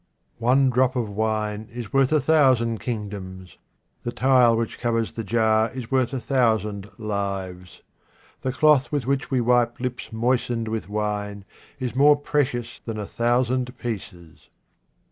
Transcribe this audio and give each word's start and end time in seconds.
One 0.39 0.71
drop 0.71 0.95
of 0.95 1.11
wine 1.11 1.69
is 1.71 1.93
worth 1.93 2.11
a 2.11 2.19
thousand 2.19 2.79
kiriL, 2.79 3.11
67 3.11 3.11
QUATRAINS 3.11 3.17
OF 3.19 3.19
OMAR 3.21 3.45
KHAYYAM 3.45 3.45
doms. 3.45 3.57
The 4.01 4.11
tile 4.19 4.57
which 4.57 4.79
covers 4.79 5.11
the 5.11 5.23
jar 5.23 5.71
is 5.73 5.91
worth 5.91 6.13
a 6.13 6.19
thousand 6.19 6.89
lives. 6.97 7.81
The 8.41 8.51
cloth 8.51 8.91
with 8.91 9.05
which 9.05 9.29
we 9.29 9.41
wipe 9.41 9.79
lips 9.79 10.11
moistened 10.11 10.69
with 10.69 10.89
wine 10.89 11.45
is 11.79 11.95
more 11.95 12.15
precious 12.15 12.79
than 12.83 12.97
a 12.97 13.05
thousand 13.05 13.77
pieces. 13.77 14.49